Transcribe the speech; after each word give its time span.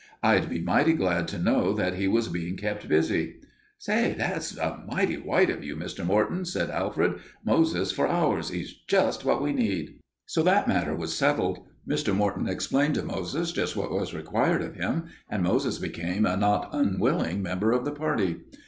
I'd 0.23 0.49
be 0.49 0.59
mighty 0.59 0.93
glad 0.93 1.27
to 1.27 1.37
know 1.37 1.73
that 1.73 1.93
he 1.93 2.07
was 2.07 2.27
being 2.27 2.57
kept 2.57 2.89
busy." 2.89 3.35
"Say, 3.77 4.15
that's 4.17 4.57
mighty 4.87 5.17
white 5.17 5.51
of 5.51 5.63
you, 5.63 5.75
Mr. 5.75 6.03
Morton," 6.03 6.43
said 6.43 6.71
Alfred. 6.71 7.19
"Moses 7.45 7.91
for 7.91 8.07
ours. 8.07 8.49
He's 8.49 8.73
just 8.87 9.23
what 9.25 9.43
we 9.43 9.53
need." 9.53 9.99
So 10.25 10.41
that 10.41 10.67
matter 10.67 10.95
was 10.95 11.13
settled. 11.15 11.59
Mr. 11.87 12.15
Morton 12.15 12.49
explained 12.49 12.95
to 12.95 13.03
Moses 13.03 13.51
just 13.51 13.75
what 13.75 13.91
was 13.91 14.15
required 14.15 14.63
of 14.63 14.73
him, 14.73 15.03
and 15.29 15.43
Moses 15.43 15.77
became 15.77 16.25
a 16.25 16.35
not 16.35 16.69
unwilling 16.73 17.43
member 17.43 17.71
of 17.71 17.85
the 17.85 17.91
party. 17.91 18.37